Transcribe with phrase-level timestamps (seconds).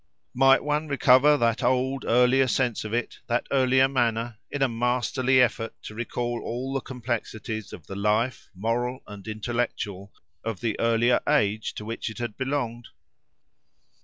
[0.33, 5.39] Might one recover that old, earlier sense of it, that earlier manner, in a masterly
[5.39, 10.11] effort to recall all the complexities of the life, moral and intellectual,
[10.43, 12.87] of the earlier age to which it had belonged?